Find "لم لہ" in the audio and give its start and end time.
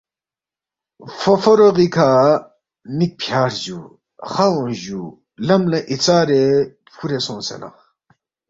5.47-5.79